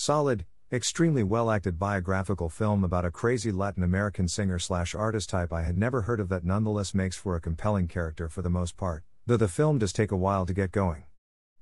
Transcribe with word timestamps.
solid, 0.00 0.46
extremely 0.72 1.22
well 1.22 1.50
acted 1.50 1.78
biographical 1.78 2.48
film 2.48 2.82
about 2.82 3.04
a 3.04 3.10
crazy 3.10 3.52
Latin 3.52 3.82
American 3.82 4.26
singer 4.26 4.58
slash 4.58 4.94
artist 4.94 5.28
type 5.28 5.52
I 5.52 5.62
had 5.62 5.76
never 5.76 6.02
heard 6.02 6.20
of 6.20 6.30
that 6.30 6.42
nonetheless 6.42 6.94
makes 6.94 7.16
for 7.16 7.36
a 7.36 7.40
compelling 7.40 7.86
character 7.86 8.26
for 8.26 8.40
the 8.40 8.48
most 8.48 8.78
part, 8.78 9.04
though 9.26 9.36
the 9.36 9.46
film 9.46 9.78
does 9.78 9.92
take 9.92 10.10
a 10.10 10.16
while 10.16 10.46
to 10.46 10.54
get 10.54 10.72
going. 10.72 11.04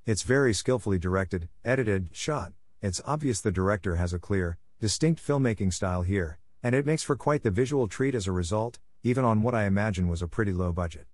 It's 0.05 0.23
very 0.23 0.53
skillfully 0.53 0.97
directed, 0.97 1.49
edited, 1.65 2.11
shot. 2.13 2.53
It's 2.81 3.01
obvious 3.05 3.41
the 3.41 3.51
director 3.51 3.97
has 3.97 4.13
a 4.13 4.19
clear, 4.19 4.57
distinct 4.79 5.21
filmmaking 5.21 5.73
style 5.73 6.03
here, 6.03 6.39
and 6.63 6.73
it 6.73 6.85
makes 6.85 7.03
for 7.03 7.17
quite 7.17 7.43
the 7.43 7.51
visual 7.51 7.89
treat 7.89 8.15
as 8.15 8.25
a 8.25 8.31
result, 8.31 8.79
even 9.03 9.25
on 9.25 9.41
what 9.41 9.53
I 9.53 9.65
imagine 9.65 10.07
was 10.07 10.21
a 10.21 10.29
pretty 10.29 10.53
low 10.53 10.71
budget. 10.71 11.07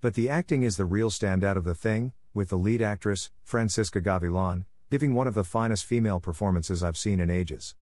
But 0.00 0.14
the 0.14 0.28
acting 0.28 0.62
is 0.62 0.76
the 0.76 0.84
real 0.84 1.10
standout 1.10 1.56
of 1.56 1.64
the 1.64 1.74
thing, 1.74 2.12
with 2.32 2.50
the 2.50 2.56
lead 2.56 2.82
actress, 2.82 3.32
Francisca 3.42 4.00
Gavilan, 4.00 4.64
giving 4.90 5.14
one 5.14 5.26
of 5.26 5.34
the 5.34 5.44
finest 5.44 5.84
female 5.84 6.18
performances 6.18 6.82
I've 6.82 6.96
seen 6.96 7.20
in 7.20 7.30
ages. 7.30 7.74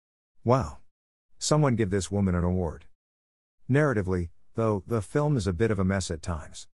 Wow. 0.43 0.79
Someone 1.39 1.77
give 1.77 1.91
this 1.91 2.11
woman 2.11 2.35
an 2.35 2.45
award. 2.45 2.87
Narratively, 3.71 4.31
though, 4.55 4.83
the 4.87 5.03
film 5.03 5.37
is 5.37 5.47
a 5.47 5.53
bit 5.53 5.71
of 5.71 5.79
a 5.79 5.85
mess 5.85 6.11
at 6.11 6.23
times. 6.23 6.67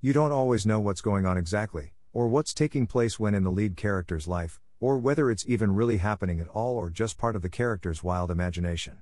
You 0.00 0.12
don't 0.12 0.32
always 0.32 0.66
know 0.66 0.80
what's 0.80 1.00
going 1.00 1.24
on 1.24 1.36
exactly, 1.36 1.92
or 2.12 2.28
what's 2.28 2.52
taking 2.52 2.86
place 2.86 3.20
when 3.20 3.34
in 3.34 3.44
the 3.44 3.50
lead 3.50 3.76
character's 3.76 4.26
life, 4.26 4.60
or 4.80 4.98
whether 4.98 5.30
it's 5.30 5.46
even 5.46 5.74
really 5.74 5.98
happening 5.98 6.40
at 6.40 6.48
all 6.48 6.76
or 6.76 6.90
just 6.90 7.18
part 7.18 7.36
of 7.36 7.42
the 7.42 7.48
character's 7.48 8.02
wild 8.02 8.30
imagination. 8.30 8.98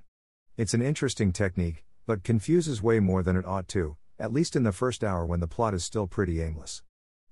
It's 0.57 0.73
an 0.73 0.81
interesting 0.81 1.33
technique, 1.33 1.83
but 2.05 2.23
confuses 2.23 2.83
way 2.83 2.99
more 2.99 3.23
than 3.23 3.35
it 3.35 3.45
ought 3.45 3.67
to, 3.69 3.97
at 4.19 4.31
least 4.31 4.55
in 4.55 4.63
the 4.63 4.71
first 4.71 5.03
hour 5.03 5.25
when 5.25 5.39
the 5.39 5.47
plot 5.47 5.73
is 5.73 5.83
still 5.83 6.07
pretty 6.07 6.41
aimless. 6.41 6.83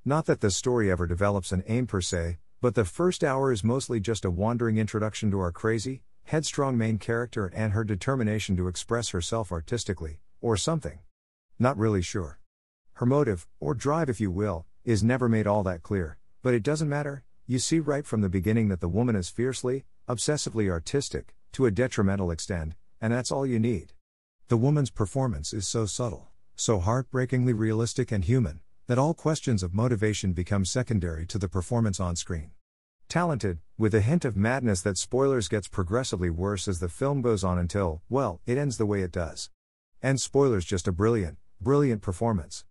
Not 0.03 0.25
that 0.25 0.41
the 0.41 0.51
story 0.51 0.91
ever 0.91 1.07
develops 1.07 1.51
an 1.51 1.63
aim 1.67 1.87
per 1.87 2.01
se, 2.01 2.39
but 2.63 2.75
the 2.75 2.85
first 2.85 3.25
hour 3.25 3.51
is 3.51 3.61
mostly 3.61 3.99
just 3.99 4.23
a 4.23 4.31
wandering 4.31 4.77
introduction 4.77 5.29
to 5.29 5.37
our 5.37 5.51
crazy, 5.51 6.01
headstrong 6.23 6.77
main 6.77 6.97
character 6.97 7.51
and 7.53 7.73
her 7.73 7.83
determination 7.83 8.55
to 8.55 8.69
express 8.69 9.09
herself 9.09 9.51
artistically, 9.51 10.21
or 10.39 10.55
something. 10.55 10.99
Not 11.59 11.77
really 11.77 12.01
sure. 12.01 12.39
Her 12.93 13.05
motive, 13.05 13.47
or 13.59 13.73
drive 13.73 14.09
if 14.09 14.21
you 14.21 14.31
will, 14.31 14.65
is 14.85 15.03
never 15.03 15.27
made 15.27 15.45
all 15.45 15.61
that 15.63 15.83
clear, 15.83 16.17
but 16.41 16.53
it 16.53 16.63
doesn't 16.63 16.87
matter, 16.87 17.25
you 17.45 17.59
see 17.59 17.81
right 17.81 18.05
from 18.05 18.21
the 18.21 18.29
beginning 18.29 18.69
that 18.69 18.79
the 18.79 18.87
woman 18.87 19.17
is 19.17 19.27
fiercely, 19.27 19.83
obsessively 20.07 20.69
artistic, 20.69 21.35
to 21.51 21.65
a 21.65 21.71
detrimental 21.71 22.31
extent, 22.31 22.75
and 23.01 23.11
that's 23.11 23.29
all 23.29 23.45
you 23.45 23.59
need. 23.59 23.91
The 24.47 24.55
woman's 24.55 24.89
performance 24.89 25.51
is 25.51 25.67
so 25.67 25.85
subtle, 25.85 26.29
so 26.55 26.79
heartbreakingly 26.79 27.51
realistic 27.51 28.09
and 28.09 28.23
human, 28.23 28.61
that 28.87 28.97
all 28.97 29.13
questions 29.13 29.63
of 29.63 29.73
motivation 29.73 30.33
become 30.33 30.65
secondary 30.65 31.25
to 31.25 31.37
the 31.37 31.47
performance 31.47 31.99
on 31.99 32.15
screen. 32.17 32.51
Talented, 33.07 33.59
with 33.77 33.95
a 33.95 34.01
hint 34.01 34.25
of 34.25 34.35
madness 34.35 34.81
that 34.81 34.97
spoilers 34.97 35.47
gets 35.47 35.67
progressively 35.67 36.29
worse 36.29 36.67
as 36.67 36.79
the 36.79 36.89
film 36.89 37.21
goes 37.21 37.43
on 37.43 37.57
until, 37.57 38.01
well, 38.09 38.41
it 38.45 38.57
ends 38.57 38.77
the 38.77 38.85
way 38.85 39.01
it 39.01 39.11
does. 39.11 39.49
And 40.01 40.19
spoilers 40.19 40.65
just 40.65 40.87
a 40.87 40.91
brilliant, 40.91 41.37
brilliant 41.61 42.01
performance. 42.01 42.65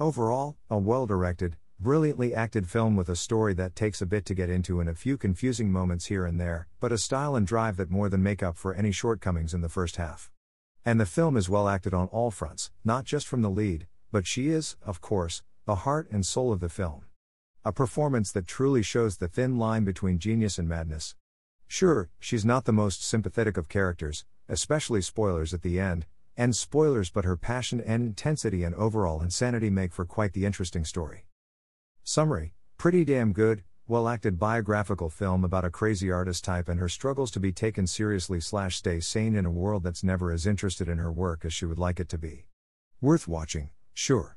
Overall, 0.00 0.56
a 0.70 0.78
well 0.78 1.04
directed, 1.04 1.56
brilliantly 1.78 2.34
acted 2.34 2.66
film 2.68 2.96
with 2.96 3.10
a 3.10 3.16
story 3.16 3.52
that 3.54 3.76
takes 3.76 4.00
a 4.00 4.06
bit 4.06 4.24
to 4.24 4.34
get 4.34 4.48
into 4.48 4.80
and 4.80 4.88
a 4.88 4.94
few 4.94 5.18
confusing 5.18 5.70
moments 5.70 6.06
here 6.06 6.24
and 6.24 6.40
there, 6.40 6.66
but 6.80 6.92
a 6.92 6.98
style 6.98 7.36
and 7.36 7.46
drive 7.46 7.76
that 7.76 7.90
more 7.90 8.08
than 8.08 8.22
make 8.22 8.42
up 8.42 8.56
for 8.56 8.72
any 8.72 8.92
shortcomings 8.92 9.52
in 9.52 9.60
the 9.60 9.68
first 9.68 9.96
half. 9.96 10.30
And 10.84 10.98
the 10.98 11.04
film 11.04 11.36
is 11.36 11.50
well 11.50 11.68
acted 11.68 11.92
on 11.92 12.06
all 12.08 12.30
fronts, 12.30 12.70
not 12.84 13.04
just 13.04 13.26
from 13.26 13.42
the 13.42 13.50
lead, 13.50 13.86
but 14.16 14.26
she 14.26 14.48
is, 14.48 14.78
of 14.82 15.02
course, 15.02 15.42
the 15.66 15.84
heart 15.84 16.08
and 16.10 16.24
soul 16.24 16.50
of 16.50 16.60
the 16.60 16.70
film. 16.70 17.04
A 17.66 17.70
performance 17.70 18.32
that 18.32 18.46
truly 18.46 18.82
shows 18.82 19.18
the 19.18 19.28
thin 19.28 19.58
line 19.58 19.84
between 19.84 20.18
genius 20.18 20.58
and 20.58 20.66
madness. 20.66 21.14
Sure, 21.66 22.08
she's 22.18 22.42
not 22.42 22.64
the 22.64 22.72
most 22.72 23.04
sympathetic 23.04 23.58
of 23.58 23.68
characters, 23.68 24.24
especially 24.48 25.02
spoilers 25.02 25.52
at 25.52 25.60
the 25.60 25.78
end, 25.78 26.06
and 26.34 26.56
spoilers, 26.56 27.10
but 27.10 27.26
her 27.26 27.36
passion 27.36 27.78
and 27.78 28.04
intensity 28.04 28.64
and 28.64 28.74
overall 28.76 29.20
insanity 29.20 29.68
make 29.68 29.92
for 29.92 30.06
quite 30.06 30.32
the 30.32 30.46
interesting 30.46 30.86
story. 30.86 31.26
Summary 32.02 32.54
Pretty 32.78 33.04
damn 33.04 33.34
good, 33.34 33.64
well 33.86 34.08
acted 34.08 34.38
biographical 34.38 35.10
film 35.10 35.44
about 35.44 35.66
a 35.66 35.70
crazy 35.70 36.10
artist 36.10 36.42
type 36.42 36.70
and 36.70 36.80
her 36.80 36.88
struggles 36.88 37.30
to 37.32 37.38
be 37.38 37.52
taken 37.52 37.86
seriously 37.86 38.40
slash 38.40 38.76
stay 38.76 38.98
sane 38.98 39.36
in 39.36 39.44
a 39.44 39.50
world 39.50 39.82
that's 39.82 40.02
never 40.02 40.32
as 40.32 40.46
interested 40.46 40.88
in 40.88 40.96
her 40.96 41.12
work 41.12 41.44
as 41.44 41.52
she 41.52 41.66
would 41.66 41.78
like 41.78 42.00
it 42.00 42.08
to 42.08 42.16
be. 42.16 42.46
Worth 43.02 43.28
watching, 43.28 43.68
Sure. 43.96 44.36